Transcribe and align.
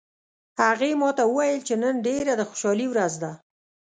هغې 0.61 0.91
ما 1.01 1.09
ته 1.17 1.23
وویل 1.27 1.59
چې 1.67 1.73
نن 1.83 1.95
ډیره 2.07 2.33
د 2.37 2.41
خوشحالي 2.49 2.87
ورځ 2.89 3.13
ده 3.23 3.31